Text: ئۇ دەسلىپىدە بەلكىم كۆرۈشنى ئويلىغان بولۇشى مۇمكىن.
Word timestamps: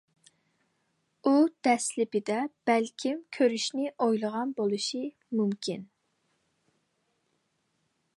ئۇ 1.23 1.33
دەسلىپىدە 1.67 2.37
بەلكىم 2.69 3.19
كۆرۈشنى 3.37 3.91
ئويلىغان 4.07 4.55
بولۇشى 4.61 5.03
مۇمكىن. 5.41 5.85